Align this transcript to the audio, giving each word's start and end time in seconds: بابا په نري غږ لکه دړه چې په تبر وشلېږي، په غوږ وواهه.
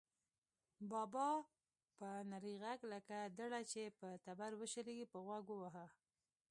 بابا 0.91 1.29
په 1.97 2.07
نري 2.31 2.53
غږ 2.63 2.79
لکه 2.93 3.17
دړه 3.39 3.61
چې 3.71 3.81
په 3.99 4.07
تبر 4.25 4.51
وشلېږي، 4.55 5.05
په 5.13 5.17
غوږ 5.25 5.45
وواهه. 5.49 5.85